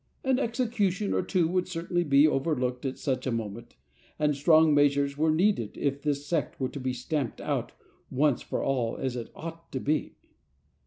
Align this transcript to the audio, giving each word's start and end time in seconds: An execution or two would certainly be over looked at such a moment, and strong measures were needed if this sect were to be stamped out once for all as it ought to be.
An 0.23 0.39
execution 0.39 1.13
or 1.13 1.21
two 1.21 1.47
would 1.49 1.67
certainly 1.67 2.03
be 2.03 2.25
over 2.27 2.55
looked 2.55 2.87
at 2.87 2.97
such 2.97 3.27
a 3.27 3.31
moment, 3.31 3.75
and 4.17 4.35
strong 4.35 4.73
measures 4.73 5.15
were 5.15 5.29
needed 5.29 5.77
if 5.77 6.01
this 6.01 6.25
sect 6.25 6.59
were 6.59 6.69
to 6.69 6.79
be 6.79 6.91
stamped 6.91 7.39
out 7.39 7.73
once 8.09 8.41
for 8.41 8.63
all 8.63 8.97
as 8.97 9.15
it 9.15 9.29
ought 9.35 9.71
to 9.71 9.79
be. 9.79 10.15